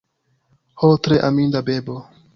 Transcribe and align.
Ho, 0.83 0.89
tre 1.09 1.21
aminda 1.29 1.65
bebo! 1.69 2.03